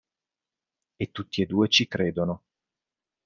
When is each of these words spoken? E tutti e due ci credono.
E 0.97 1.11
tutti 1.11 1.43
e 1.43 1.45
due 1.45 1.67
ci 1.67 1.87
credono. 1.87 2.45